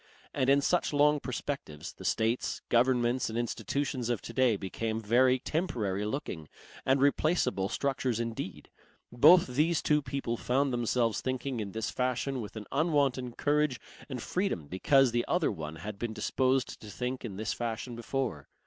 And 0.33 0.49
in 0.49 0.61
such 0.61 0.93
long 0.93 1.19
perspectives, 1.19 1.93
the 1.93 2.05
states, 2.05 2.63
governments 2.69 3.29
and 3.29 3.37
institutions 3.37 4.09
of 4.09 4.19
to 4.23 4.33
day 4.33 4.55
became 4.57 4.99
very 4.99 5.37
temporary 5.37 6.05
looking 6.07 6.49
and 6.87 6.99
replaceable 6.99 7.69
structures 7.69 8.19
indeed. 8.19 8.71
Both 9.11 9.45
these 9.45 9.79
two 9.83 10.01
people 10.01 10.37
found 10.37 10.73
themselves 10.73 11.21
thinking 11.21 11.59
in 11.59 11.73
this 11.73 11.91
fashion 11.91 12.41
with 12.41 12.55
an 12.55 12.65
unwonted 12.71 13.37
courage 13.37 13.79
and 14.09 14.19
freedom 14.19 14.65
because 14.65 15.11
the 15.11 15.23
other 15.27 15.51
one 15.51 15.75
had 15.75 15.99
been 15.99 16.13
disposed 16.13 16.81
to 16.81 16.89
think 16.89 17.23
in 17.23 17.37
this 17.37 17.53
fashion 17.53 17.95
before. 17.95 18.49